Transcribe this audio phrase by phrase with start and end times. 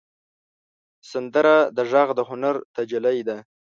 [1.11, 3.37] سندره د غږ د هنر تجلی ده